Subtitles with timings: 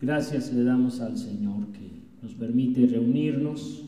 [0.00, 1.90] Gracias le damos al Señor que
[2.22, 3.84] nos permite reunirnos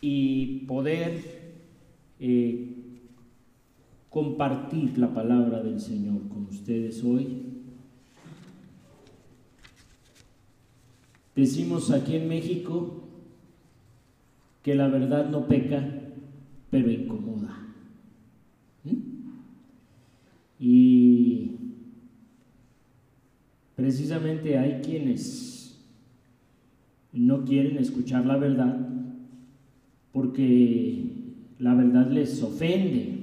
[0.00, 1.22] y poder
[2.18, 2.74] eh,
[4.08, 7.42] compartir la palabra del Señor con ustedes hoy.
[11.34, 13.02] Decimos aquí en México
[14.62, 15.86] que la verdad no peca,
[16.70, 17.58] pero incomoda.
[18.84, 18.90] ¿Mm?
[20.58, 21.55] Y
[23.76, 25.78] precisamente hay quienes
[27.12, 28.86] no quieren escuchar la verdad
[30.12, 31.04] porque
[31.58, 33.18] la verdad les ofende.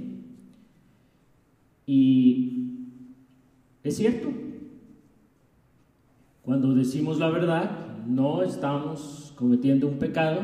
[1.86, 2.68] Y
[3.84, 4.32] es cierto,
[6.44, 10.42] cuando decimos la verdad no estamos cometiendo un pecado,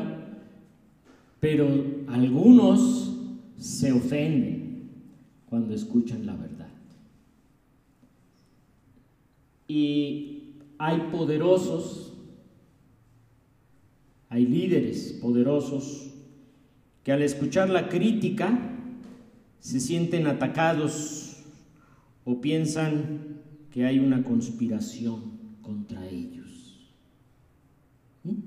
[1.38, 1.68] pero
[2.08, 3.16] algunos
[3.56, 4.90] se ofenden
[5.48, 6.59] cuando escuchan la verdad.
[9.72, 12.12] Y hay poderosos,
[14.28, 16.10] hay líderes poderosos
[17.04, 18.50] que al escuchar la crítica
[19.60, 21.36] se sienten atacados
[22.24, 26.90] o piensan que hay una conspiración contra ellos.
[28.24, 28.40] ¿Mm?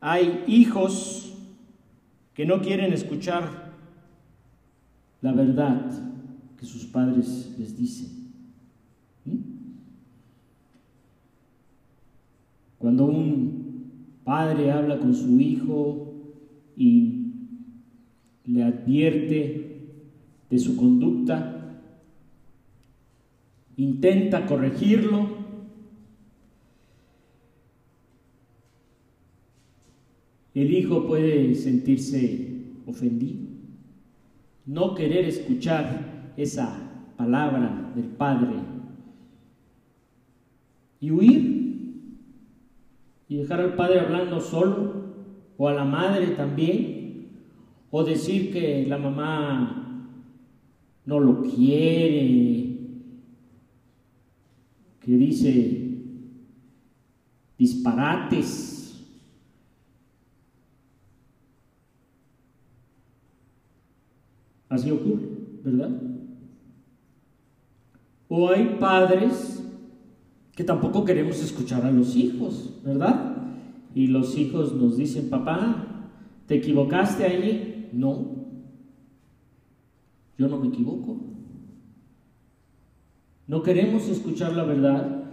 [0.00, 1.34] Hay hijos
[2.34, 3.72] que no quieren escuchar
[5.22, 5.90] la verdad
[6.56, 8.23] que sus padres les dicen.
[12.84, 16.12] Cuando un padre habla con su hijo
[16.76, 17.32] y
[18.44, 19.88] le advierte
[20.50, 21.80] de su conducta,
[23.78, 25.28] intenta corregirlo,
[30.52, 33.46] el hijo puede sentirse ofendido,
[34.66, 36.82] no querer escuchar esa
[37.16, 38.56] palabra del padre
[41.00, 41.63] y huir
[43.28, 45.04] y dejar al padre hablando solo,
[45.56, 47.28] o a la madre también,
[47.90, 50.10] o decir que la mamá
[51.06, 52.78] no lo quiere,
[55.00, 55.84] que dice
[57.58, 58.72] disparates.
[64.68, 65.28] Así ocurre,
[65.62, 65.90] ¿verdad?
[68.28, 69.62] O hay padres
[70.54, 73.36] que tampoco queremos escuchar a los hijos, ¿verdad?
[73.94, 76.10] Y los hijos nos dicen, papá,
[76.46, 77.88] ¿te equivocaste allí?
[77.92, 78.34] No,
[80.38, 81.20] yo no me equivoco.
[83.46, 85.24] No queremos escuchar la verdad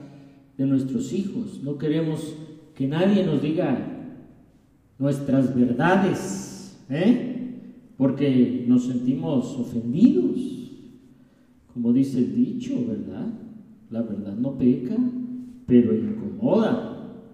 [0.58, 2.36] de nuestros hijos, no queremos
[2.76, 3.88] que nadie nos diga
[5.00, 7.32] nuestras verdades, ¿eh?
[7.98, 10.40] porque nos sentimos ofendidos,
[11.74, 13.41] como dice el dicho, ¿verdad?
[13.92, 14.96] La verdad no peca,
[15.68, 17.28] pero incomoda.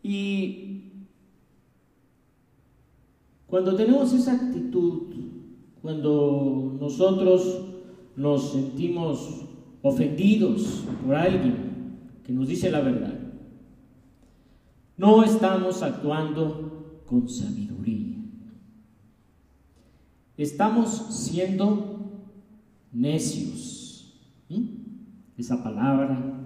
[0.00, 0.92] Y
[3.48, 5.08] cuando tenemos esa actitud,
[5.82, 7.64] cuando nosotros
[8.14, 9.44] nos sentimos
[9.82, 13.18] ofendidos por alguien que nos dice la verdad,
[14.96, 18.18] no estamos actuando con sabiduría.
[20.36, 22.12] Estamos siendo
[22.92, 23.80] necios
[25.40, 26.40] esa palabra,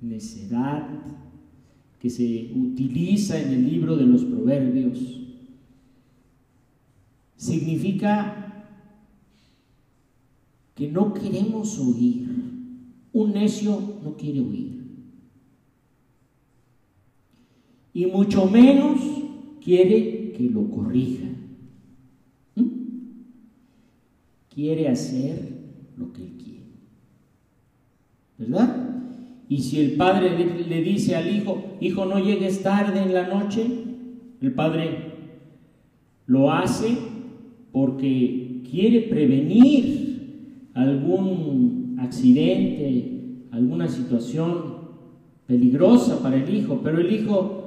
[0.00, 0.88] necedad,
[2.00, 5.20] que se utiliza en el libro de los proverbios,
[7.36, 8.66] significa
[10.74, 12.28] que no queremos oír.
[13.12, 14.82] Un necio no quiere oír.
[17.94, 19.00] Y mucho menos
[19.62, 21.26] quiere que lo corrija.
[22.56, 22.68] ¿Mm?
[24.52, 25.52] Quiere hacer
[25.96, 26.41] lo que él.
[28.42, 28.76] ¿Verdad?
[29.48, 30.30] Y si el padre
[30.68, 33.66] le dice al hijo, hijo, no llegues tarde en la noche,
[34.40, 35.12] el padre
[36.26, 36.96] lo hace
[37.72, 44.72] porque quiere prevenir algún accidente, alguna situación
[45.46, 47.62] peligrosa para el hijo, pero el hijo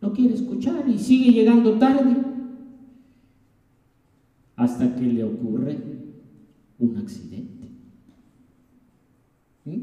[0.00, 2.16] no quiere escuchar y sigue llegando tarde
[4.56, 5.78] hasta que le ocurre
[6.78, 7.68] un accidente.
[9.64, 9.78] ¿Mm?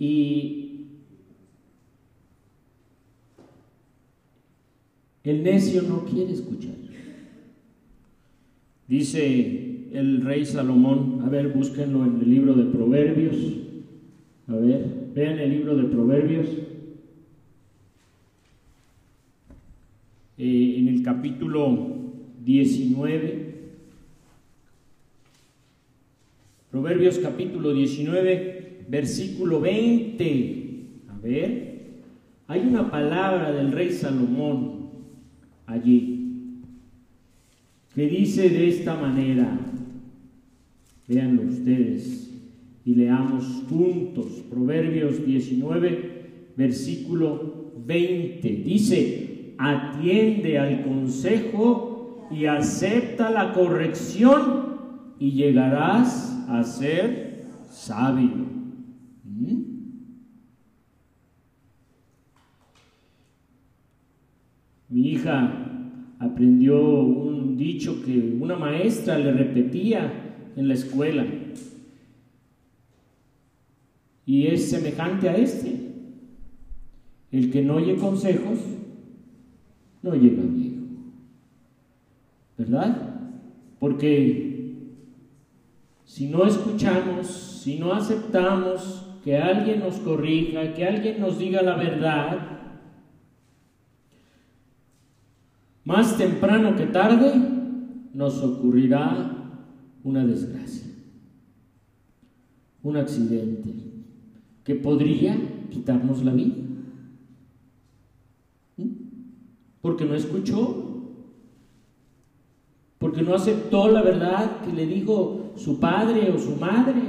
[0.00, 0.86] Y
[5.22, 6.74] el necio no quiere escuchar.
[8.88, 13.36] Dice el rey Salomón, a ver, búsquenlo en el libro de Proverbios.
[14.48, 16.46] A ver, vean el libro de Proverbios.
[20.38, 21.88] Eh, en el capítulo
[22.42, 23.50] 19.
[26.70, 28.59] Proverbios capítulo 19,
[28.90, 30.86] versículo 20.
[31.08, 31.70] A ver,
[32.48, 34.90] hay una palabra del rey Salomón
[35.66, 36.20] allí
[37.94, 39.58] que dice de esta manera,
[41.06, 42.30] véanlo ustedes
[42.84, 48.48] y leamos juntos, Proverbios 19, versículo 20.
[48.48, 54.70] Dice, atiende al consejo y acepta la corrección
[55.18, 58.46] y llegarás a ser sabio.
[59.24, 59.62] ¿Mm?
[64.90, 65.70] Mi hija
[66.18, 70.12] aprendió un dicho que una maestra le repetía
[70.56, 71.24] en la escuela
[74.26, 75.74] y es semejante a este.
[77.32, 78.58] El que no oye consejos
[80.02, 80.82] no llega viejo.
[82.58, 83.10] ¿Verdad?
[83.78, 84.74] Porque
[86.04, 91.76] si no escuchamos, si no aceptamos que alguien nos corrija, que alguien nos diga la
[91.76, 92.59] verdad,
[95.90, 97.32] más temprano que tarde
[98.14, 99.58] nos ocurrirá
[100.04, 100.86] una desgracia,
[102.84, 103.74] un accidente
[104.62, 105.36] que podría
[105.68, 106.54] quitarnos la vida.
[108.76, 108.86] ¿Mm?
[109.80, 111.08] Porque no escuchó,
[112.98, 117.02] porque no aceptó la verdad que le dijo su padre o su madre.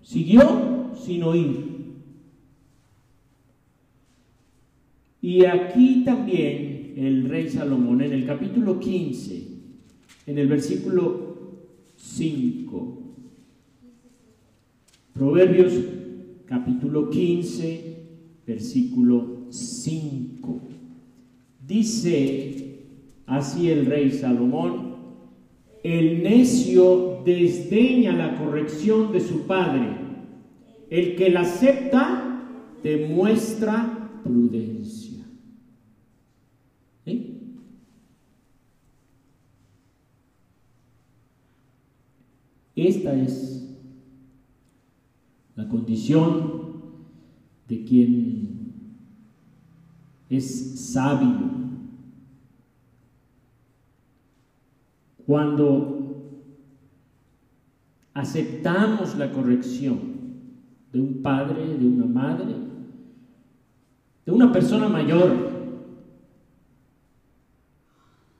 [0.00, 1.70] Siguió sin oír.
[5.20, 9.42] Y aquí también el rey Salomón, en el capítulo 15,
[10.26, 11.36] en el versículo
[11.96, 12.96] 5,
[15.12, 15.72] Proverbios
[16.46, 17.96] capítulo 15,
[18.46, 20.60] versículo 5,
[21.66, 22.60] dice
[23.30, 24.96] Así el rey Salomón,
[25.84, 29.88] el necio desdeña la corrección de su padre,
[30.90, 32.42] el que la acepta
[32.82, 35.24] demuestra prudencia.
[37.06, 37.36] ¿Eh?
[42.86, 43.76] Esta es
[45.54, 46.80] la condición
[47.68, 48.72] de quien
[50.30, 51.50] es sabio.
[55.26, 56.46] Cuando
[58.14, 59.98] aceptamos la corrección
[60.90, 62.54] de un padre, de una madre,
[64.24, 65.50] de una persona mayor,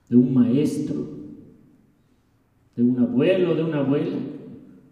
[0.08, 1.10] de un maestro,
[2.74, 4.29] de un abuelo, de una abuela,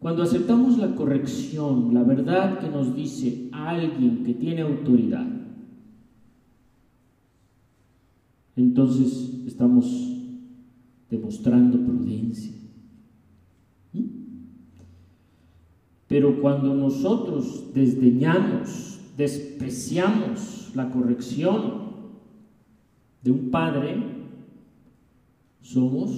[0.01, 5.27] cuando aceptamos la corrección, la verdad que nos dice alguien que tiene autoridad,
[8.55, 9.87] entonces estamos
[11.11, 12.53] demostrando prudencia.
[13.93, 14.05] ¿Mm?
[16.07, 21.89] Pero cuando nosotros desdeñamos, despreciamos la corrección
[23.23, 23.97] de un padre,
[25.61, 26.11] somos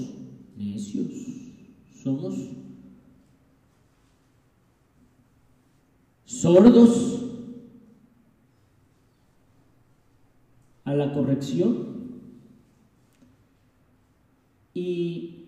[0.56, 1.08] necios,
[2.02, 2.59] somos
[6.30, 7.24] sordos
[10.84, 11.90] a la corrección.
[14.72, 15.46] Y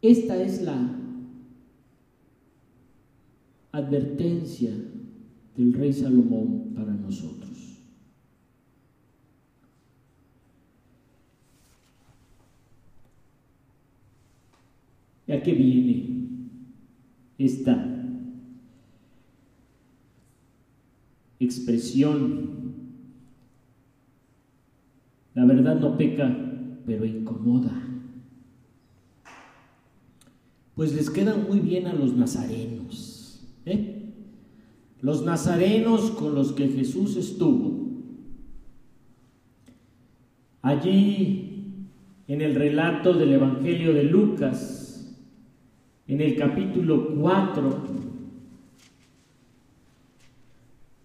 [0.00, 0.96] esta es la
[3.72, 4.70] advertencia
[5.54, 7.45] del rey Salomón para nosotros.
[15.26, 16.16] ¿Y a qué viene
[17.38, 17.92] esta
[21.38, 22.56] expresión
[25.36, 26.34] la verdad no peca,
[26.86, 27.70] pero incomoda.
[30.74, 33.46] Pues les quedan muy bien a los nazarenos.
[33.66, 34.14] ¿eh?
[35.02, 37.86] Los nazarenos con los que Jesús estuvo.
[40.62, 41.84] Allí,
[42.28, 44.85] en el relato del Evangelio de Lucas,
[46.08, 47.82] en el capítulo 4,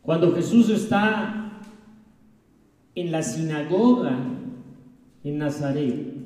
[0.01, 1.41] cuando Jesús está
[2.96, 4.17] en la sinagoga
[5.24, 6.22] en Nazaret.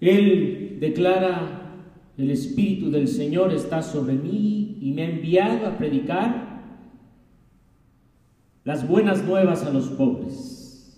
[0.00, 1.74] Él declara,
[2.16, 6.49] el Espíritu del Señor está sobre mí y me ha enviado a predicar
[8.70, 10.96] las buenas nuevas a los pobres,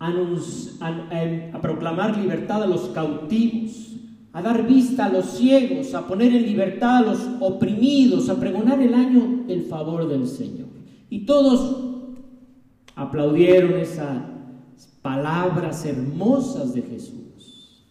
[0.00, 3.90] a, a proclamar libertad a los cautivos
[4.32, 8.80] a dar vista a los ciegos, a poner en libertad a los oprimidos, a pregonar
[8.80, 10.66] el año el favor del Señor.
[11.08, 11.84] Y todos
[12.96, 14.24] aplaudieron esas
[15.02, 17.84] palabras hermosas de Jesús.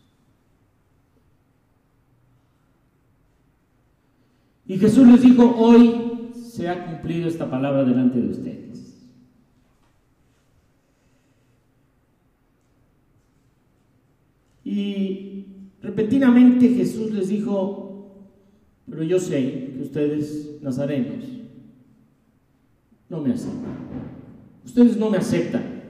[4.68, 6.01] Y Jesús les dijo, hoy
[6.52, 9.08] se ha cumplido esta palabra delante de ustedes.
[14.66, 15.46] Y
[15.82, 18.28] repentinamente Jesús les dijo,
[18.90, 21.24] pero yo sé que ustedes, nazarenos,
[23.08, 23.78] no me aceptan.
[24.66, 25.84] Ustedes no me aceptan.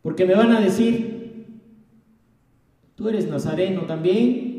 [0.00, 1.58] Porque me van a decir,
[2.94, 4.55] tú eres nazareno también,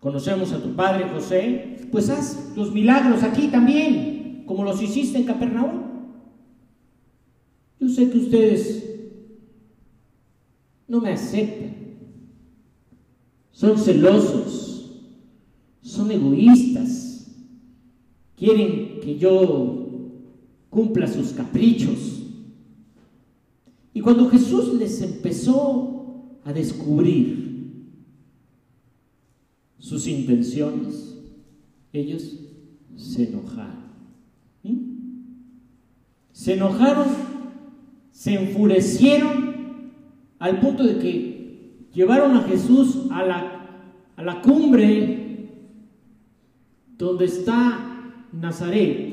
[0.00, 5.24] conocemos a tu padre José, pues haz los milagros aquí también, como los hiciste en
[5.24, 5.82] Capernaum.
[7.80, 8.84] Yo sé que ustedes
[10.86, 11.74] no me aceptan,
[13.52, 15.02] son celosos,
[15.82, 17.30] son egoístas,
[18.36, 19.86] quieren que yo
[20.70, 22.22] cumpla sus caprichos.
[23.92, 27.47] Y cuando Jesús les empezó a descubrir
[29.78, 31.16] sus intenciones,
[31.92, 32.38] ellos
[32.96, 33.88] se enojaron.
[36.32, 37.08] Se enojaron,
[38.12, 39.92] se enfurecieron
[40.38, 45.18] al punto de que llevaron a Jesús a la, a la cumbre
[46.96, 49.08] donde está Nazaret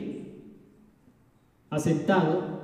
[1.70, 2.56] asentado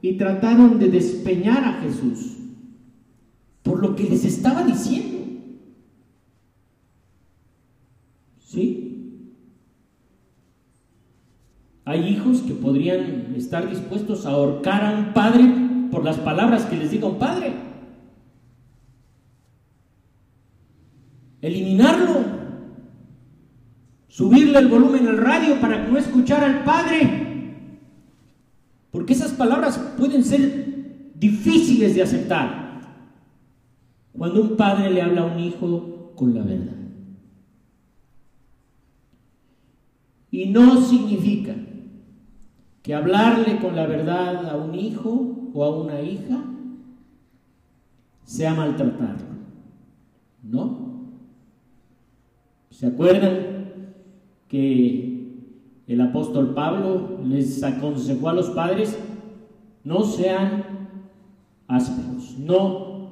[0.00, 2.36] y trataron de despeñar a Jesús
[3.62, 5.18] por lo que les estaba diciendo.
[8.38, 8.88] ¿Sí?
[11.88, 15.42] Hay hijos que podrían estar dispuestos a ahorcar a un padre
[15.90, 17.54] por las palabras que les diga un padre.
[21.40, 22.26] Eliminarlo.
[24.06, 27.54] Subirle el volumen al radio para que no escuchara al padre.
[28.90, 32.82] Porque esas palabras pueden ser difíciles de aceptar
[34.12, 36.76] cuando un padre le habla a un hijo con la verdad.
[40.30, 41.54] Y no significa
[42.82, 46.44] que hablarle con la verdad a un hijo o a una hija
[48.24, 49.26] sea maltratarlo.
[50.42, 50.88] ¿No?
[52.70, 53.58] ¿Se acuerdan
[54.48, 55.08] que
[55.88, 58.98] el apóstol Pablo les aconsejó a los padres,
[59.84, 60.64] no sean
[61.66, 63.10] ásperos, no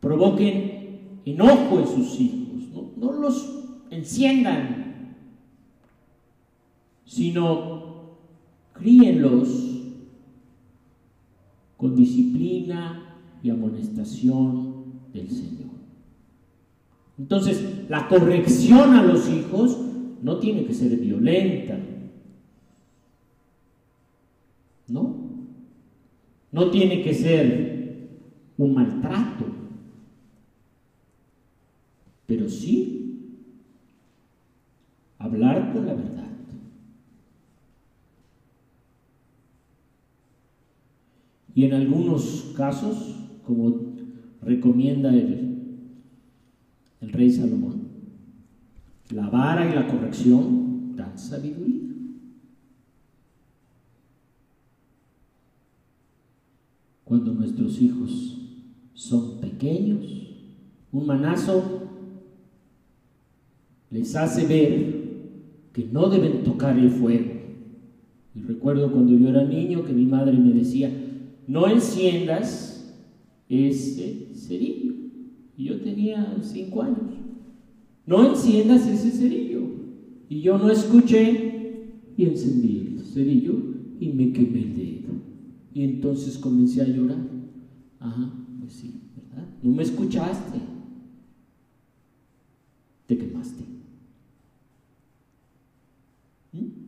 [0.00, 2.62] provoquen enojo en sus hijos,
[2.96, 5.14] no, los enciendan,
[7.04, 7.75] sino
[8.78, 9.48] críenlos
[11.76, 15.66] con disciplina y amonestación del Señor.
[17.18, 19.78] Entonces, la corrección a los hijos
[20.22, 21.78] no tiene que ser violenta.
[24.88, 25.16] ¿No?
[26.52, 28.08] No tiene que ser
[28.58, 29.46] un maltrato.
[32.26, 32.96] Pero sí
[35.18, 36.35] hablar con la verdad.
[41.56, 43.74] Y en algunos casos, como
[44.42, 45.56] recomienda el,
[47.00, 47.88] rey Salomón,
[49.08, 51.94] la vara y la corrección dan sabiduría.
[57.04, 58.36] Cuando nuestros hijos
[58.92, 60.04] son pequeños,
[60.92, 61.88] un manazo
[63.90, 65.06] les hace ver
[65.72, 67.32] que no deben tocar el fuego.
[68.34, 70.90] Y recuerdo cuando yo era niño que mi madre me decía,
[71.46, 72.94] no enciendas
[73.48, 74.94] ese cerillo.
[75.56, 77.16] Y yo tenía cinco años
[78.06, 79.62] no enciendas ese cerillo.
[80.28, 81.82] Y yo no escuché
[82.16, 83.54] y encendí el cerillo
[84.00, 85.12] y me quemé el dedo.
[85.74, 87.18] Y entonces comencé a llorar.
[87.98, 89.48] Ajá, pues sí, ¿verdad?
[89.62, 90.58] No me escuchaste.
[93.06, 93.62] Te quemaste.
[96.52, 96.86] ¿Mm?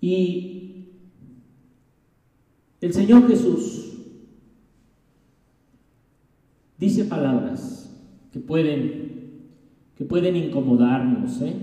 [0.00, 0.84] Y
[2.80, 3.88] el Señor Jesús
[6.78, 7.92] dice palabras
[8.32, 9.48] que pueden,
[9.96, 11.56] que pueden incomodarnos, ¿eh?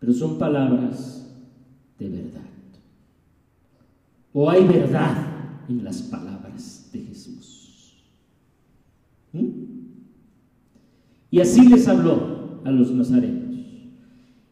[0.00, 1.30] pero son palabras
[1.98, 2.42] de verdad.
[4.32, 5.16] O hay verdad
[5.68, 8.04] en las palabras de Jesús.
[9.32, 9.66] ¿Mm?
[11.30, 13.45] Y así les habló a los nazarenos.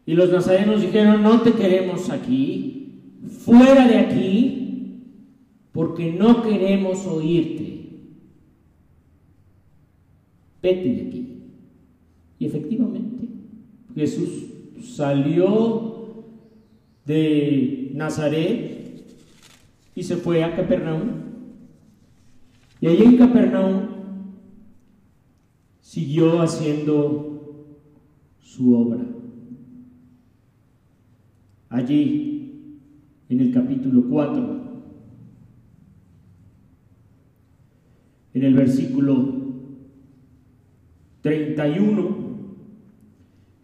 [0.07, 3.01] Y los nazarenos dijeron, no te queremos aquí,
[3.45, 4.65] fuera de aquí,
[5.73, 7.89] porque no queremos oírte.
[10.63, 11.29] Vete de aquí.
[12.39, 13.29] Y efectivamente,
[13.95, 14.29] Jesús
[14.83, 16.25] salió
[17.07, 19.05] de Nazaret
[19.95, 21.25] y se fue a Capernaum.
[22.81, 23.87] Y allí en Capernaum
[25.81, 27.71] siguió haciendo
[28.41, 29.14] su obra.
[31.75, 32.79] Allí,
[33.29, 34.61] en el capítulo 4,
[38.33, 39.35] en el versículo
[41.23, 42.17] 31,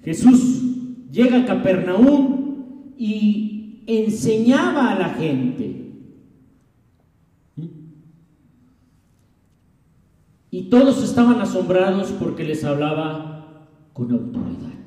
[0.03, 5.93] Jesús llega a Capernaum y enseñaba a la gente.
[10.51, 14.80] Y todos estaban asombrados porque les hablaba con autoridad.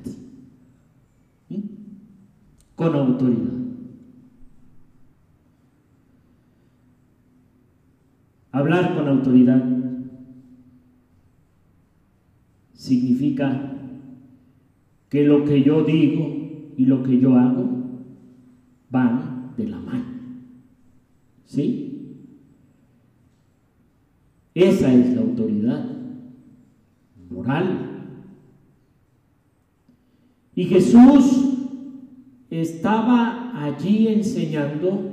[2.76, 3.54] Con autoridad.
[8.52, 9.64] Hablar con autoridad
[12.72, 13.72] significa
[15.08, 17.68] que lo que yo digo y lo que yo hago
[18.90, 20.04] van de la mano.
[21.46, 21.84] ¿Sí?
[24.54, 25.84] Esa es la autoridad
[27.30, 28.06] moral.
[30.54, 31.53] Y Jesús
[32.60, 35.12] estaba allí enseñando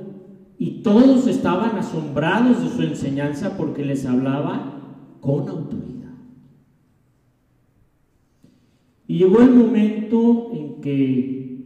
[0.57, 6.11] y todos estaban asombrados de su enseñanza porque les hablaba con autoridad.
[9.07, 11.57] Y llegó el momento en que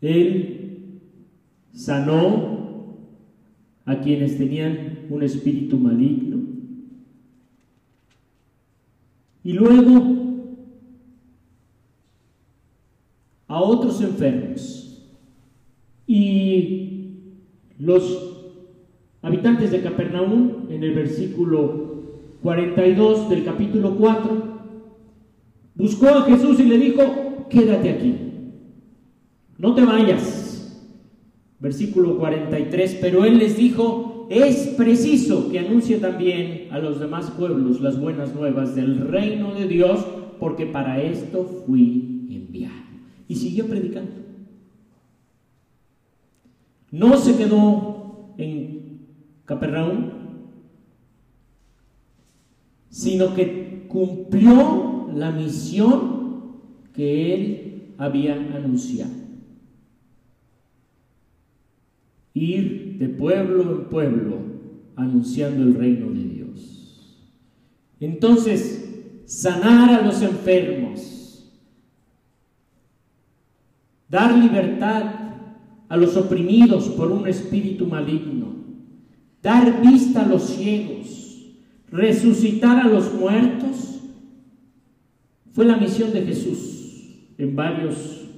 [0.00, 1.00] Él
[1.72, 2.54] sanó
[3.84, 6.42] a quienes tenían un espíritu maligno.
[9.42, 10.13] Y luego
[13.54, 15.00] a otros enfermos.
[16.08, 17.20] Y
[17.78, 18.48] los
[19.22, 21.84] habitantes de Capernaum, en el versículo
[22.42, 24.42] 42 del capítulo 4,
[25.76, 28.16] buscó a Jesús y le dijo, quédate aquí,
[29.56, 30.40] no te vayas.
[31.60, 37.80] Versículo 43, pero él les dijo, es preciso que anuncie también a los demás pueblos
[37.80, 40.04] las buenas nuevas del reino de Dios,
[40.40, 42.73] porque para esto fui enviado.
[43.28, 44.12] Y siguió predicando.
[46.90, 49.00] No se quedó en
[49.44, 50.10] Capernaum,
[52.88, 56.14] sino que cumplió la misión
[56.92, 59.12] que él había anunciado.
[62.34, 64.38] Ir de pueblo en pueblo
[64.96, 67.18] anunciando el reino de Dios.
[68.00, 71.13] Entonces, sanar a los enfermos,
[74.14, 75.02] dar libertad
[75.88, 78.46] a los oprimidos por un espíritu maligno,
[79.42, 81.52] dar vista a los ciegos,
[81.90, 83.98] resucitar a los muertos
[85.50, 88.28] fue la misión de Jesús en varios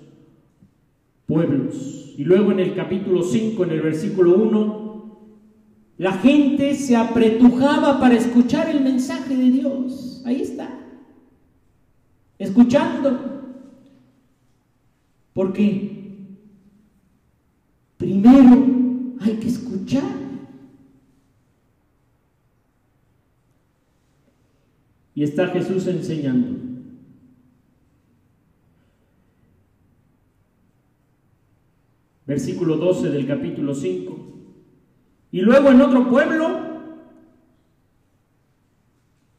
[1.27, 2.15] pueblos.
[2.17, 5.19] Y luego en el capítulo 5, en el versículo 1,
[5.99, 10.23] la gente se apretujaba para escuchar el mensaje de Dios.
[10.25, 10.71] Ahí está.
[12.39, 13.36] Escuchando.
[15.37, 16.17] Porque
[17.99, 20.17] primero hay que escuchar.
[25.15, 26.65] Y está Jesús enseñando.
[32.27, 34.17] versículo 12 del capítulo 5.
[35.33, 36.61] Y luego en otro pueblo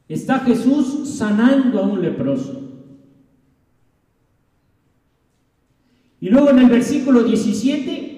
[0.08, 2.67] está Jesús sanando a un leproso.
[6.20, 8.08] Y luego en el versículo 17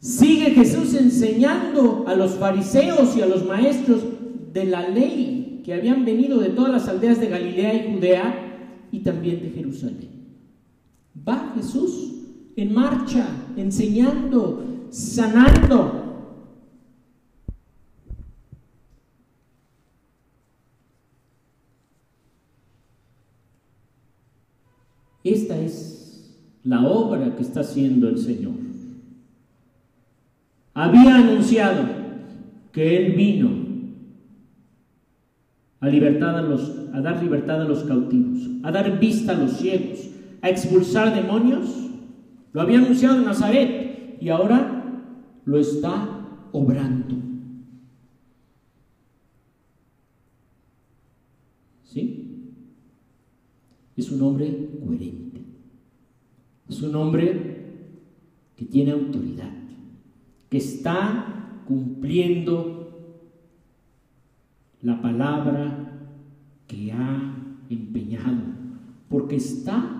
[0.00, 4.02] sigue Jesús enseñando a los fariseos y a los maestros
[4.52, 9.00] de la ley que habían venido de todas las aldeas de Galilea y Judea y
[9.00, 10.10] también de Jerusalén.
[11.26, 12.12] Va Jesús
[12.54, 16.02] en marcha, enseñando, sanando.
[25.24, 25.94] Esta es
[26.64, 28.54] la obra que está haciendo el Señor.
[30.74, 31.84] Había anunciado
[32.72, 33.50] que Él vino
[35.80, 39.52] a, libertad a, los, a dar libertad a los cautivos, a dar vista a los
[39.52, 40.08] ciegos,
[40.42, 41.84] a expulsar demonios
[42.54, 45.02] lo había anunciado en Nazaret y ahora
[45.44, 47.16] lo está obrando.
[51.82, 52.52] ¿Sí?
[53.96, 55.33] Es un hombre coherente.
[56.84, 57.54] Un hombre
[58.56, 59.52] que tiene autoridad,
[60.48, 62.74] que está cumpliendo
[64.82, 66.10] la palabra
[66.66, 67.36] que ha
[67.70, 68.42] empeñado,
[69.08, 69.94] porque está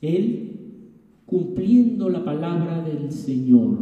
[0.00, 0.50] él
[1.26, 3.78] cumpliendo la palabra del Señor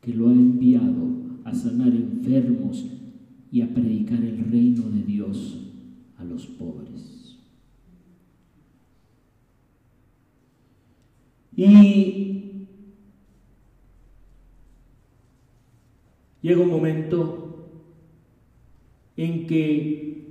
[0.00, 1.08] que lo ha enviado
[1.44, 2.84] a sanar enfermos
[3.50, 5.60] y a predicar el reino de Dios
[6.18, 7.23] a los pobres.
[11.56, 12.66] Y
[16.42, 17.70] llega un momento
[19.16, 20.26] en que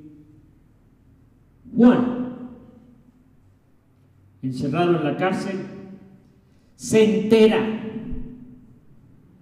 [1.75, 2.49] Juan,
[4.41, 5.55] encerrado en la cárcel,
[6.75, 7.83] se entera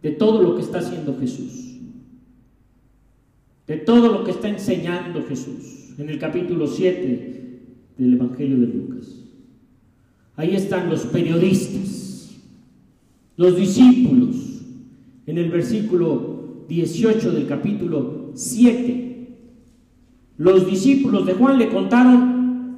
[0.02, 1.80] de todo lo que está haciendo Jesús,
[3.68, 7.60] de todo lo que está enseñando Jesús en el capítulo 7
[7.98, 9.21] del Evangelio de Lucas.
[10.36, 12.36] Ahí están los periodistas,
[13.36, 14.62] los discípulos,
[15.26, 19.12] en el versículo 18 del capítulo 7.
[20.38, 22.78] Los discípulos de Juan le contaron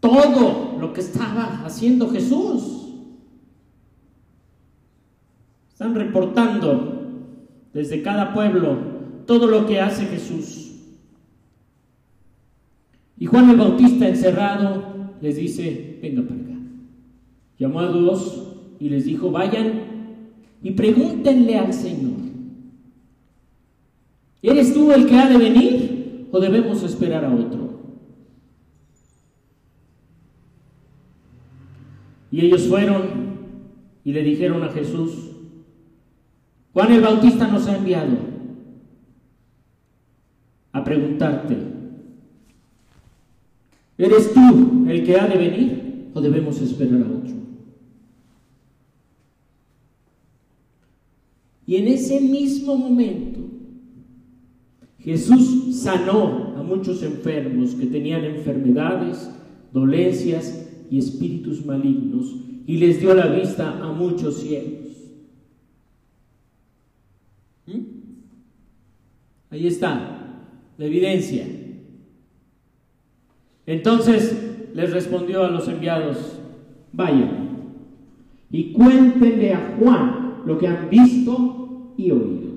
[0.00, 2.94] todo lo que estaba haciendo Jesús.
[5.70, 6.96] Están reportando
[7.74, 8.78] desde cada pueblo
[9.26, 10.72] todo lo que hace Jesús.
[13.18, 16.56] Y Juan el Bautista encerrado les dice, venga para acá.
[17.58, 19.86] Llamó a dos y les dijo, vayan
[20.62, 22.16] y pregúntenle al Señor,
[24.42, 27.66] ¿eres tú el que ha de venir o debemos esperar a otro?
[32.30, 33.26] Y ellos fueron
[34.04, 35.30] y le dijeron a Jesús,
[36.72, 38.16] Juan el Bautista nos ha enviado
[40.72, 41.56] a preguntarte,
[43.96, 45.85] ¿eres tú el que ha de venir
[46.16, 47.34] o debemos esperar a otro?
[51.66, 53.40] Y en ese mismo momento
[54.98, 59.30] Jesús sanó a muchos enfermos que tenían enfermedades,
[59.74, 62.34] dolencias y espíritus malignos
[62.66, 64.86] y les dio la vista a muchos ciegos.
[69.50, 70.46] Ahí está,
[70.78, 71.46] la evidencia.
[73.66, 74.45] Entonces
[74.76, 76.38] les respondió a los enviados,
[76.92, 77.46] vayan
[78.50, 82.50] y cuéntenle a Juan lo que han visto y oído.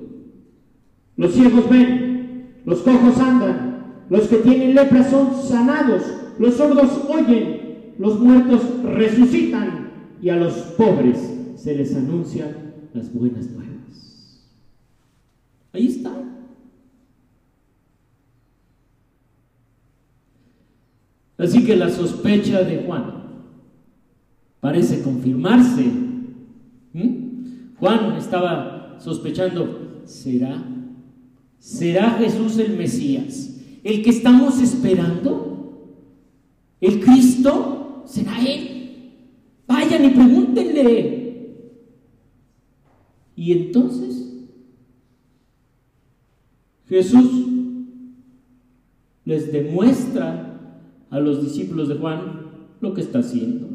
[1.16, 6.02] Los ciegos ven, los cojos andan, los que tienen lepra son sanados,
[6.38, 9.88] los sordos oyen, los muertos resucitan
[10.20, 11.18] y a los pobres
[11.56, 12.54] se les anuncian
[12.92, 14.46] las buenas nuevas.
[15.72, 16.09] Ahí está.
[21.40, 23.14] Así que la sospecha de Juan
[24.60, 25.86] parece confirmarse.
[26.92, 27.76] ¿Mm?
[27.78, 30.62] Juan estaba sospechando, ¿será?
[31.58, 33.58] ¿Será Jesús el Mesías?
[33.82, 35.96] ¿El que estamos esperando?
[36.78, 38.04] ¿El Cristo?
[38.06, 39.14] ¿Será Él?
[39.66, 41.20] Vayan y pregúntenle.
[43.34, 44.44] Y entonces
[46.86, 47.46] Jesús
[49.24, 50.49] les demuestra
[51.10, 53.68] a los discípulos de Juan lo que está haciendo.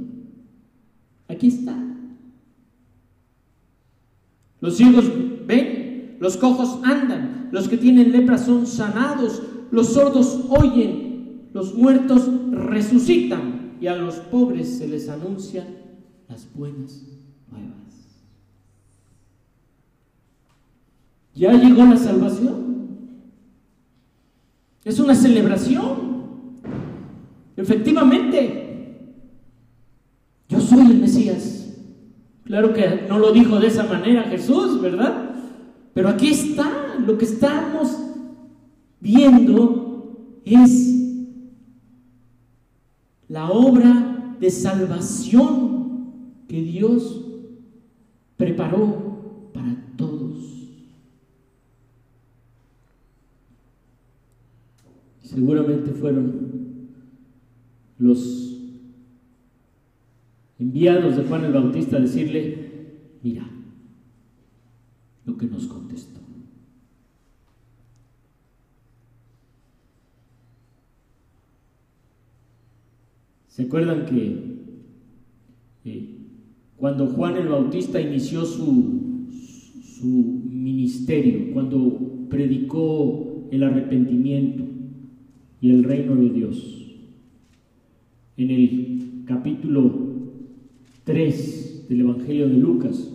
[1.28, 1.76] Aquí está.
[4.62, 5.06] Los ciegos
[5.45, 12.30] ven, los cojos andan, los que tienen lepra son sanados, los sordos oyen, los muertos
[12.52, 15.67] resucitan y a los pobres se les anuncian
[16.28, 17.04] las buenas
[17.52, 17.76] nuevas.
[21.36, 22.65] Ya llegó la salvación.
[24.86, 26.04] Es una celebración.
[27.57, 28.65] Efectivamente,
[30.49, 31.73] yo soy el Mesías.
[32.43, 35.31] Claro que no lo dijo de esa manera Jesús, ¿verdad?
[35.93, 37.97] Pero aquí está, lo que estamos
[38.99, 40.95] viendo es
[43.27, 47.21] la obra de salvación que Dios
[48.37, 50.37] preparó para todos.
[55.23, 56.64] Seguramente fueron
[57.97, 58.58] los
[60.60, 62.69] enviados de Juan el Bautista a decirle,
[63.23, 63.49] mira
[65.25, 66.19] lo que nos contestó.
[73.47, 74.55] ¿Se acuerdan que
[75.86, 76.15] eh,
[76.75, 79.29] cuando Juan el Bautista inició su,
[79.81, 84.65] su ministerio, cuando predicó el arrepentimiento
[85.62, 86.85] y el reino de Dios,
[88.38, 90.15] en el capítulo 3
[91.06, 93.10] 3 del Evangelio de Lucas.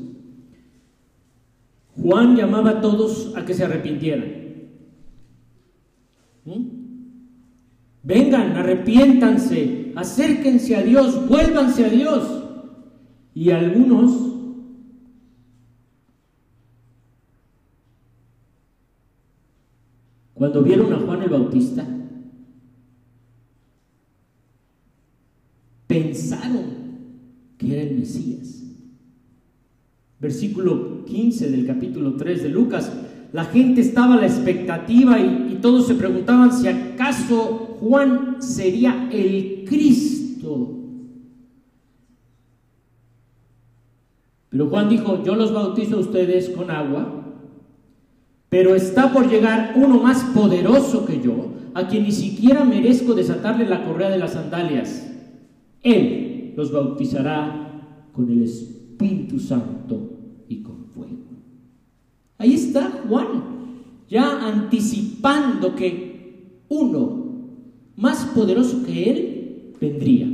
[1.97, 4.41] Juan llamaba a todos a que se arrepintieran.
[8.03, 12.45] Vengan, arrepiéntanse, acérquense a Dios, vuélvanse a Dios.
[13.35, 14.13] Y algunos
[20.33, 21.87] cuando vieron a Juan el Bautista,
[25.91, 26.67] pensaron
[27.59, 28.63] que era el Mesías.
[30.21, 32.93] Versículo 15 del capítulo 3 de Lucas.
[33.33, 39.65] La gente estaba a la expectativa y, todos se preguntaban si acaso Juan sería el
[39.69, 40.79] Cristo.
[44.49, 47.25] Pero Juan dijo, yo los bautizo a ustedes con agua,
[48.49, 53.67] pero está por llegar uno más poderoso que yo, a quien ni siquiera merezco desatarle
[53.67, 55.10] la correa de las sandalias.
[55.83, 60.11] Él los bautizará con el Espíritu Santo
[60.49, 61.17] y con fuego.
[62.39, 63.43] Ahí está Juan,
[64.09, 67.21] ya anticipando que uno
[67.97, 70.29] más poderoso que él vendría.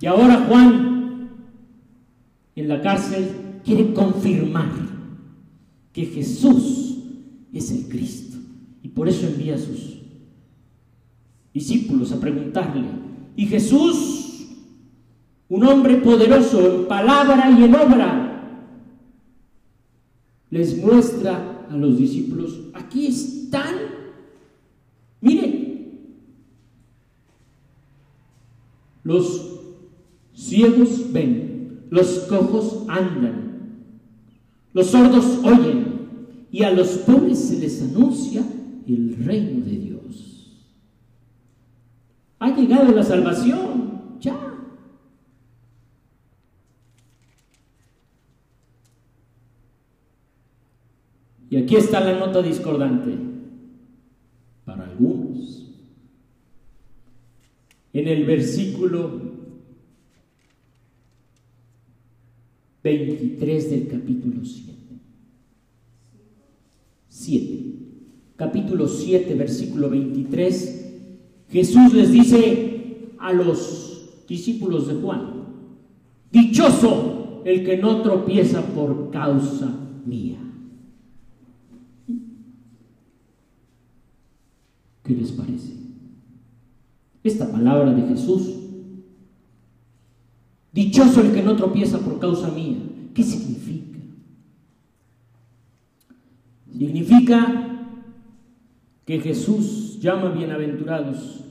[0.00, 1.30] Y ahora Juan
[2.56, 3.28] en la cárcel
[3.64, 4.72] quiere confirmar
[5.92, 6.98] que Jesús
[7.52, 8.38] es el Cristo.
[8.82, 9.99] Y por eso envía a sus
[11.52, 12.88] discípulos a preguntarle.
[13.36, 14.46] Y Jesús,
[15.48, 18.30] un hombre poderoso en palabra y en obra,
[20.50, 23.74] les muestra a los discípulos, aquí están,
[25.20, 25.70] miren,
[29.04, 29.60] los
[30.34, 33.84] ciegos ven, los cojos andan,
[34.72, 35.90] los sordos oyen,
[36.50, 38.44] y a los pobres se les anuncia
[38.86, 39.99] el reino de Dios.
[42.40, 44.34] Ha llegado la salvación, ya.
[51.50, 53.14] Y aquí está la nota discordante
[54.64, 55.66] para algunos.
[57.92, 59.20] En el versículo
[62.82, 64.78] 23 del capítulo 7.
[67.08, 67.64] 7.
[68.36, 70.79] Capítulo 7, versículo 23
[71.50, 75.44] Jesús les dice a los discípulos de Juan,
[76.30, 79.74] dichoso el que no tropieza por causa
[80.06, 80.38] mía.
[85.02, 85.74] ¿Qué les parece?
[87.24, 88.54] Esta palabra de Jesús,
[90.72, 92.78] dichoso el que no tropieza por causa mía,
[93.12, 93.98] ¿qué significa?
[96.72, 97.88] Significa
[99.04, 101.44] que Jesús llama bienaventurados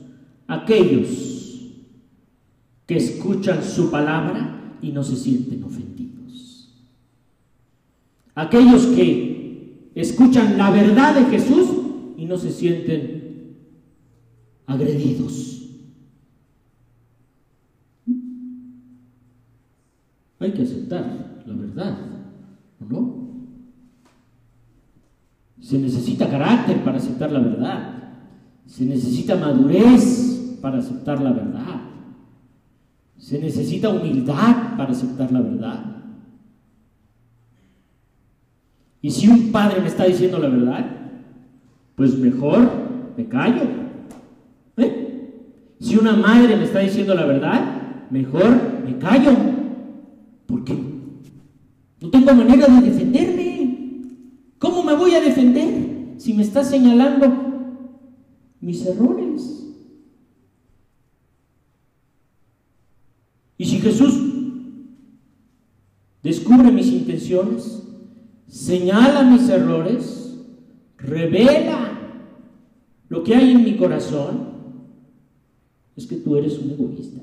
[0.48, 1.70] aquellos
[2.84, 6.68] que escuchan su palabra y no se sienten ofendidos.
[8.34, 11.68] Aquellos que escuchan la verdad de Jesús
[12.16, 13.56] y no se sienten
[14.66, 15.68] agredidos.
[20.40, 21.98] Hay que aceptar la verdad,
[22.88, 23.20] ¿no?
[25.60, 28.00] Se necesita carácter para aceptar la verdad.
[28.70, 31.80] Se necesita madurez para aceptar la verdad.
[33.18, 35.84] Se necesita humildad para aceptar la verdad.
[39.02, 40.86] Y si un padre me está diciendo la verdad,
[41.96, 42.70] pues mejor
[43.16, 43.62] me callo.
[44.76, 45.74] ¿Eh?
[45.80, 49.32] Si una madre me está diciendo la verdad, mejor me callo.
[50.46, 50.78] ¿Por qué?
[52.00, 54.00] No tengo manera de defenderme.
[54.58, 57.49] ¿Cómo me voy a defender si me está señalando
[58.60, 59.66] mis errores.
[63.56, 64.14] Y si Jesús
[66.22, 67.82] descubre mis intenciones,
[68.46, 70.38] señala mis errores,
[70.96, 71.90] revela
[73.08, 74.50] lo que hay en mi corazón,
[75.96, 77.20] es que tú eres un egoísta.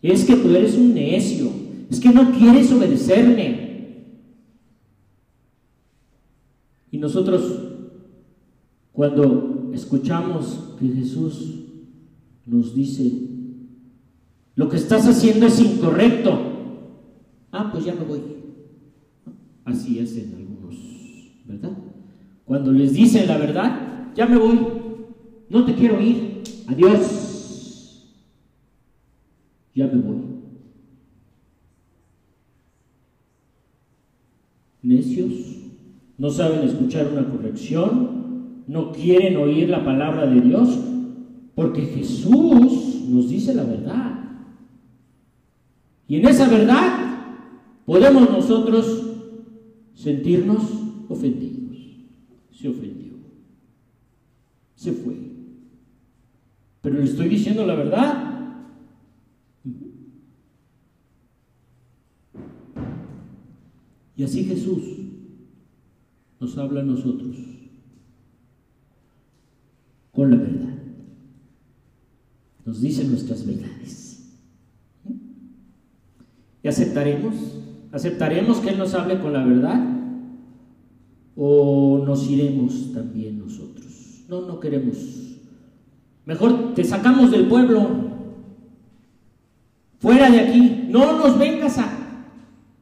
[0.00, 1.50] Es que tú eres un necio.
[1.90, 3.70] Es que no quieres obedecerme.
[6.90, 7.42] Y nosotros,
[8.92, 11.64] cuando escuchamos que Jesús
[12.46, 13.10] nos dice,
[14.54, 16.38] lo que estás haciendo es incorrecto.
[17.52, 18.20] Ah, pues ya me voy.
[19.64, 20.76] Así hacen algunos,
[21.46, 21.72] ¿verdad?
[22.44, 24.58] Cuando les dicen la verdad, ya me voy.
[25.48, 26.42] No te quiero ir.
[26.66, 28.06] Adiós.
[29.74, 30.30] Ya me voy.
[34.82, 35.32] Necios,
[36.16, 38.19] no saben escuchar una corrección,
[38.66, 40.78] no quieren oír la palabra de Dios,
[41.54, 44.20] porque Jesús nos dice la verdad.
[46.06, 47.10] Y en esa verdad
[47.84, 49.06] podemos nosotros
[49.94, 50.62] sentirnos
[51.08, 51.76] ofendidos.
[52.52, 53.14] Se ofendió.
[54.74, 55.16] Se fue.
[56.80, 58.30] Pero le estoy diciendo la verdad.
[64.16, 64.82] Y así Jesús
[66.38, 67.36] nos habla a nosotros
[70.20, 70.74] con la verdad.
[72.66, 74.36] Nos dice nuestras verdades.
[76.62, 77.34] ¿Y aceptaremos?
[77.90, 79.82] ¿Aceptaremos que Él nos hable con la verdad?
[81.36, 84.26] ¿O nos iremos también nosotros?
[84.28, 84.98] No, no queremos.
[86.26, 87.88] Mejor te sacamos del pueblo,
[90.00, 90.84] fuera de aquí.
[90.90, 92.26] No nos vengas a,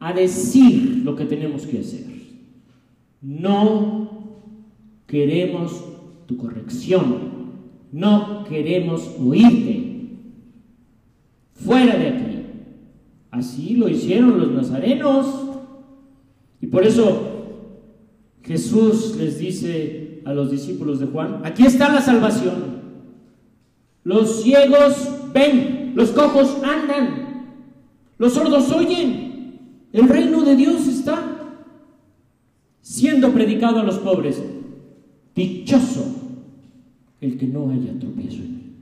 [0.00, 2.04] a decir lo que tenemos que hacer.
[3.22, 4.26] No
[5.06, 5.84] queremos
[6.28, 7.38] tu corrección.
[7.90, 10.10] No queremos oírte.
[11.54, 12.42] Fuera de aquí.
[13.30, 15.26] Así lo hicieron los nazarenos.
[16.60, 17.56] Y por eso
[18.42, 22.78] Jesús les dice a los discípulos de Juan, aquí está la salvación.
[24.04, 27.54] Los ciegos ven, los cojos andan,
[28.18, 29.88] los sordos oyen.
[29.92, 31.56] El reino de Dios está
[32.82, 34.42] siendo predicado a los pobres.
[35.38, 36.04] Dichoso
[37.20, 38.72] el que no haya tropiezo en mí.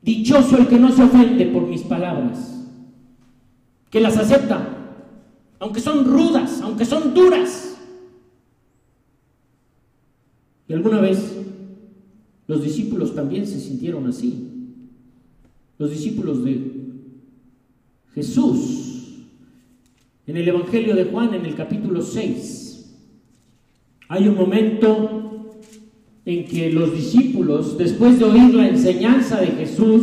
[0.00, 2.64] Dichoso el que no se ofende por mis palabras,
[3.90, 4.94] que las acepta,
[5.58, 7.76] aunque son rudas, aunque son duras.
[10.68, 11.36] Y alguna vez
[12.46, 14.48] los discípulos también se sintieron así.
[15.76, 16.72] Los discípulos de
[18.14, 19.26] Jesús,
[20.28, 22.66] en el Evangelio de Juan, en el capítulo 6,
[24.08, 25.15] hay un momento
[26.26, 30.02] en que los discípulos, después de oír la enseñanza de Jesús,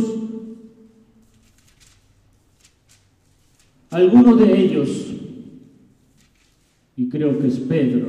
[3.90, 5.12] alguno de ellos,
[6.96, 8.08] y creo que es Pedro,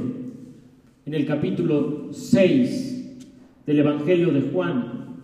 [1.06, 3.18] en el capítulo 6
[3.66, 5.20] del Evangelio de Juan,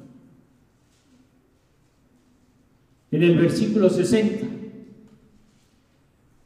[3.09, 4.47] en el versículo 60,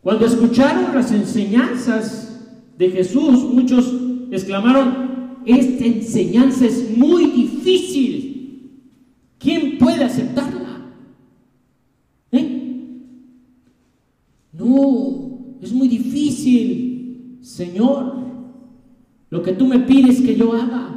[0.01, 3.91] cuando escucharon las enseñanzas de Jesús, muchos
[4.29, 5.14] exclamaron,
[5.45, 8.81] esta enseñanza es muy difícil.
[9.37, 10.91] ¿Quién puede aceptarla?
[12.31, 12.99] ¿Eh?
[14.53, 18.25] No, es muy difícil, Señor.
[19.29, 20.95] Lo que tú me pides que yo haga.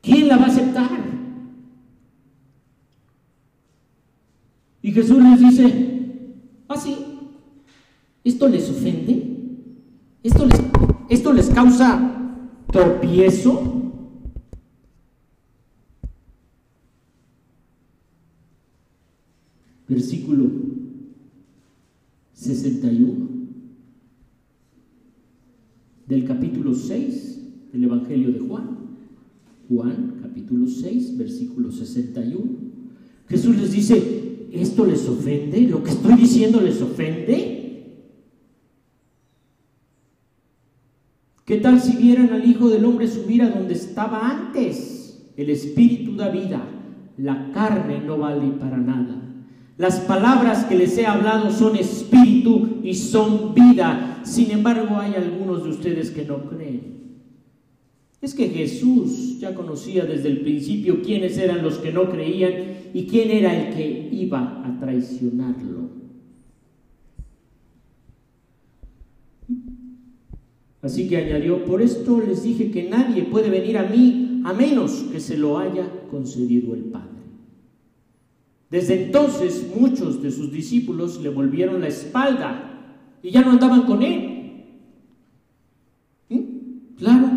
[0.00, 1.02] ¿Quién la va a aceptar?
[4.82, 6.34] Y Jesús les dice,
[6.68, 6.96] ¿ah, sí?
[8.24, 9.38] ¿Esto les ofende?
[10.24, 10.60] ¿Esto les,
[11.12, 13.80] esto les causa tropiezo?
[19.88, 20.50] Versículo
[22.32, 23.28] 61
[26.08, 28.78] del capítulo 6 del Evangelio de Juan.
[29.68, 32.42] Juan capítulo 6, versículo 61.
[33.28, 35.60] Jesús les dice, ¿esto les ofende?
[35.62, 37.61] ¿Lo que estoy diciendo les ofende?
[41.44, 45.32] ¿Qué tal si vieran al Hijo del Hombre subir a donde estaba antes?
[45.36, 46.62] El Espíritu da vida,
[47.16, 49.22] la carne no vale para nada.
[49.76, 54.20] Las palabras que les he hablado son espíritu y son vida.
[54.22, 56.92] Sin embargo, hay algunos de ustedes que no creen.
[58.20, 62.52] Es que Jesús ya conocía desde el principio quiénes eran los que no creían
[62.94, 66.01] y quién era el que iba a traicionarlo.
[70.82, 75.04] Así que añadió, por esto les dije que nadie puede venir a mí a menos
[75.12, 77.08] que se lo haya concedido el Padre.
[78.68, 84.02] Desde entonces muchos de sus discípulos le volvieron la espalda y ya no andaban con
[84.02, 84.32] él.
[86.96, 87.28] Claro,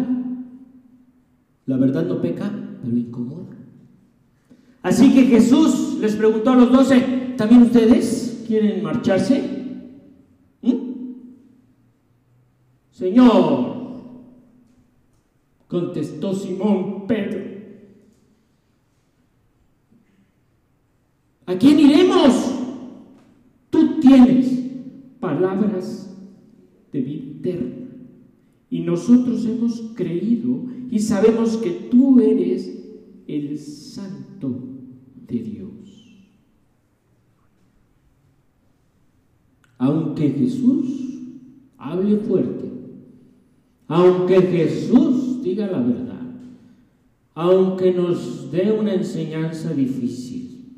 [1.65, 2.51] la verdad no peca,
[2.83, 3.45] pero incomoda.
[4.83, 9.41] Así que Jesús les preguntó a los doce, ¿también ustedes quieren marcharse?
[10.61, 10.73] ¿Mm?
[12.95, 13.75] Señor,
[15.67, 17.41] contestó Simón Pedro,
[21.45, 22.53] ¿a quién iremos?
[23.69, 24.61] Tú tienes
[25.19, 26.17] palabras
[26.93, 27.87] de vida eterna
[28.69, 32.81] y nosotros hemos creído y sabemos que tú eres
[33.27, 34.57] el santo
[35.27, 36.25] de Dios.
[39.79, 41.19] Aunque Jesús
[41.77, 42.64] hable fuerte,
[43.87, 46.21] aunque Jesús diga la verdad,
[47.33, 50.73] aunque nos dé una enseñanza difícil,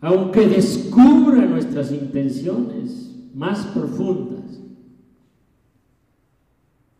[0.00, 4.60] aunque descubra nuestras intenciones más profundas,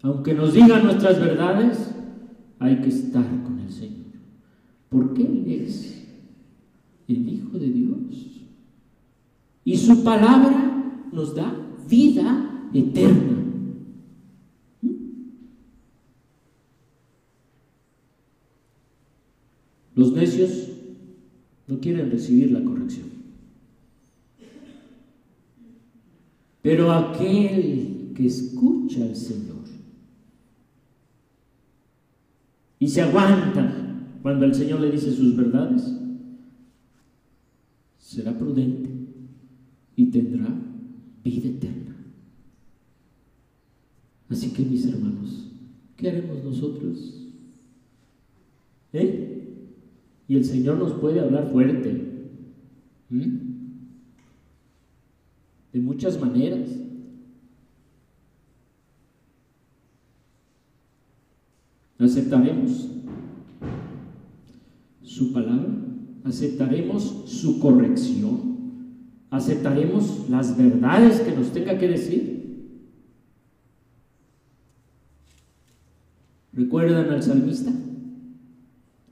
[0.03, 1.95] aunque nos diga nuestras verdades,
[2.59, 4.05] hay que estar con el Señor,
[4.91, 6.07] porque Él es
[7.09, 7.95] el Hijo de Dios.
[9.65, 11.55] Y su palabra nos da
[11.89, 13.34] vida eterna.
[19.95, 20.71] Los necios
[21.67, 23.07] no quieren recibir la corrección.
[26.63, 29.55] Pero aquel que escucha al Señor
[32.79, 33.73] y se aguanta
[34.23, 35.91] cuando el Señor le dice sus verdades,
[37.99, 38.91] será prudente
[39.97, 40.49] y tendrá
[41.23, 41.97] vida eterna.
[44.29, 45.51] Así que mis hermanos,
[45.97, 47.29] ¿qué haremos nosotros?
[48.93, 49.35] ¿Eh?
[50.27, 52.13] Y el Señor nos puede hablar fuerte.
[55.73, 56.69] De muchas maneras.
[61.99, 62.89] ¿Aceptaremos
[65.03, 65.69] su palabra?
[66.25, 68.55] ¿Aceptaremos su corrección?
[69.31, 72.35] ¿Aceptaremos las verdades que nos tenga que decir?
[76.53, 77.73] ¿Recuerdan al salmista?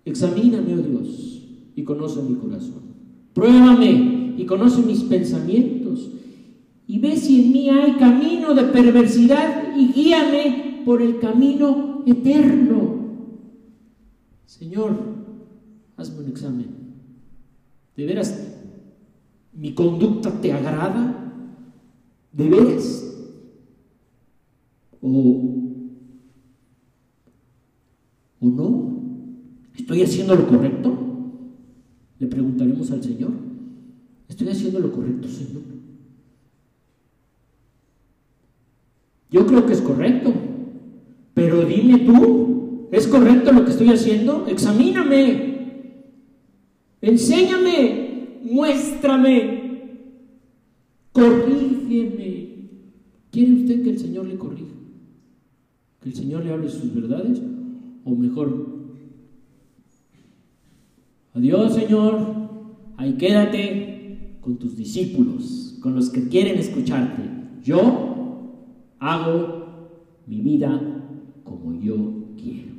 [0.04, 1.42] Examíname, oh Dios,
[1.76, 2.82] y conoce mi corazón.
[3.34, 6.10] Pruébame y conoce mis pensamientos.
[6.86, 13.02] Y ve si en mí hay camino de perversidad y guíame por el camino eterno.
[14.46, 14.96] Señor,
[15.96, 16.66] hazme un examen.
[17.96, 18.58] ¿De veras
[19.52, 21.32] mi conducta te agrada?
[22.32, 23.08] ¿De veras?
[25.00, 25.08] ¿O,
[28.40, 28.91] o no?
[29.82, 30.96] ¿Estoy haciendo lo correcto?
[32.20, 33.32] Le preguntaremos al Señor.
[34.28, 35.62] ¿Estoy haciendo lo correcto, Señor?
[39.28, 40.32] Yo creo que es correcto,
[41.34, 44.46] pero dime tú, ¿es correcto lo que estoy haciendo?
[44.46, 45.56] Examíname,
[47.00, 49.98] enséñame, muéstrame,
[51.10, 52.48] corrígeme.
[53.32, 54.74] ¿Quiere usted que el Señor le corrija?
[56.00, 57.42] ¿Que el Señor le hable sus verdades?
[58.04, 58.71] O mejor,
[61.34, 62.42] Adiós, Señor.
[62.96, 67.22] Ahí quédate con tus discípulos, con los que quieren escucharte.
[67.62, 68.62] Yo
[68.98, 69.88] hago
[70.26, 70.80] mi vida
[71.42, 71.96] como yo
[72.36, 72.72] quiero.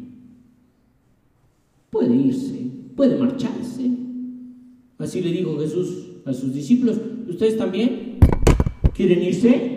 [1.89, 3.91] Puede irse, puede marcharse.
[4.97, 6.99] Así le dijo Jesús a sus discípulos.
[7.27, 8.19] ¿Ustedes también
[8.93, 9.71] quieren irse?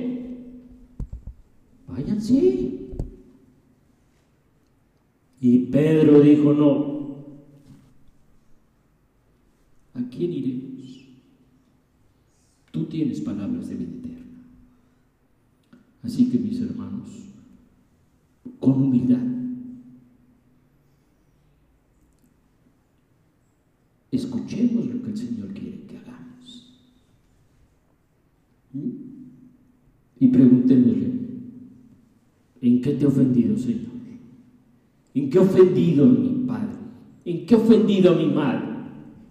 [1.89, 2.73] Váyanse.
[5.41, 6.97] Y Pedro dijo, no,
[9.97, 11.05] ¿A quién iremos?
[12.73, 14.43] Tú tienes palabras de vida eterna.
[16.03, 17.09] Así que mis hermanos,
[18.61, 19.23] con humildad,
[24.11, 26.81] escuchemos lo que el Señor quiere que hagamos.
[28.73, 28.91] ¿Mm?
[30.21, 31.13] Y preguntémosle,
[32.63, 33.97] ¿en qué te he ofendido, Señor?
[35.15, 36.77] ¿En qué he ofendido a mi Padre?
[37.25, 38.66] ¿En qué he ofendido a mi madre?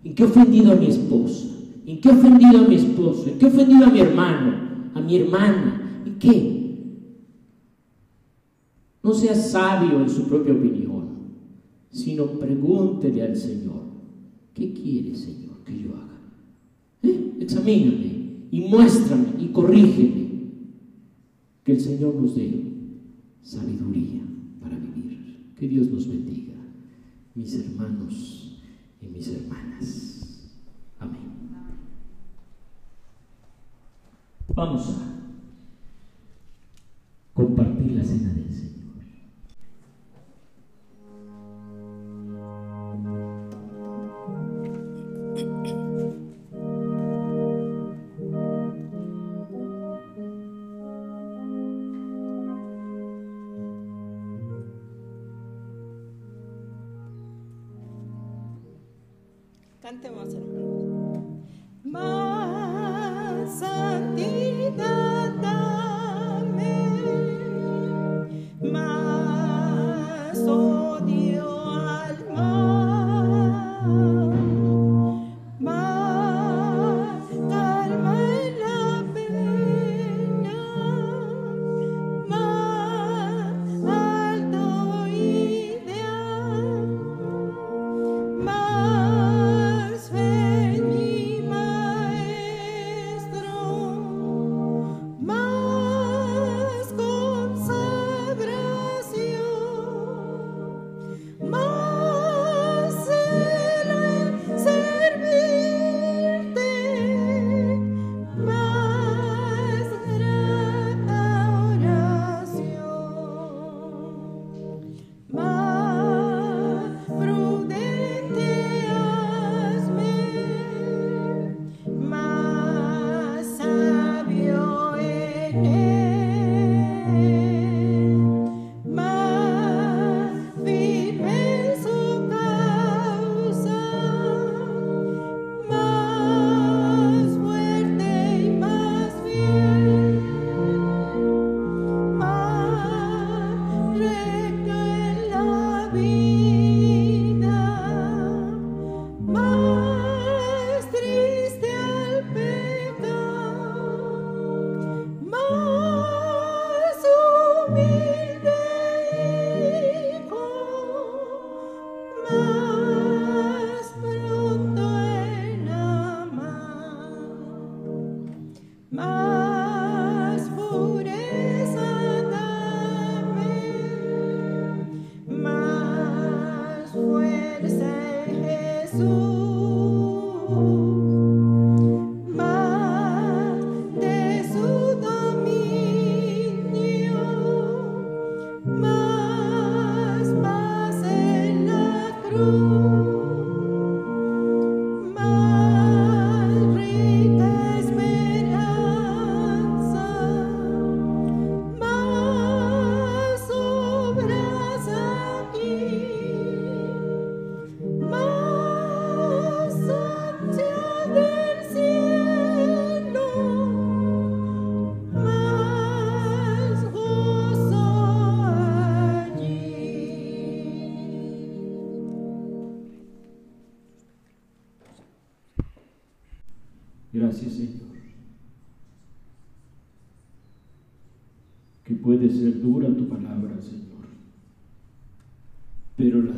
[0.05, 1.47] ¿En qué he ofendido a mi esposa?
[1.87, 3.27] ¿En qué he ofendido a mi esposo?
[3.27, 4.53] ¿En qué he ofendido a mi hermano?
[4.93, 6.03] ¿A mi hermana?
[6.05, 6.55] ¿En qué?
[9.03, 11.07] No sea sabio en su propia opinión,
[11.89, 13.81] sino pregúntele al Señor,
[14.53, 16.19] ¿qué quiere, Señor, que yo haga?
[17.01, 17.37] ¿Eh?
[17.39, 20.25] Examíname y muéstrame y corrígeme.
[21.63, 22.61] Que el Señor nos dé
[23.41, 24.21] sabiduría
[24.61, 25.53] para vivir.
[25.57, 26.53] Que Dios nos bendiga.
[27.33, 28.54] Mis hermanos
[29.05, 30.49] y mis hermanas.
[30.99, 31.49] Amén.
[34.53, 35.15] Vamos a
[37.33, 38.44] compartir la cena del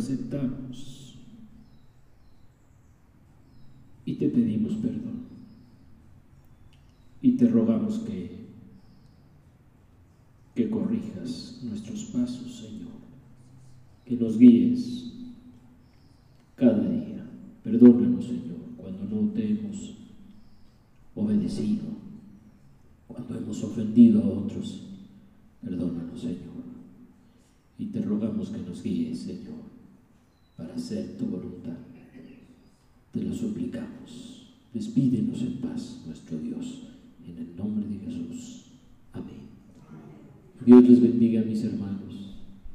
[0.08, 1.16] aceptamos
[4.06, 5.28] y te pedimos perdón.
[7.22, 8.30] Y te rogamos que,
[10.56, 12.94] que corrijas nuestros pasos, Señor,
[14.06, 15.12] que nos guíes
[16.56, 17.28] cada día.
[17.64, 19.96] Perdónanos, Señor, cuando no te hemos
[21.16, 21.84] obedecido,
[23.08, 24.84] cuando hemos ofendido a otros.
[25.62, 26.38] Perdónanos, Señor.
[27.78, 29.68] Y te rogamos que nos guíes, Señor,
[30.58, 31.78] para hacer tu voluntad.
[33.14, 34.48] Te lo suplicamos.
[34.74, 36.84] Despídenos en paz, nuestro Dios,
[37.26, 38.66] en el nombre de Jesús.
[39.14, 39.48] Amén.
[40.66, 42.07] Dios les bendiga, mis hermanos.